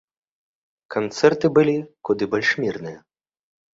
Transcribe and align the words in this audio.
Канцэрты 0.95 1.45
былі 1.57 1.75
куды 2.09 2.23
больш 2.35 2.49
мірныя. 2.65 2.99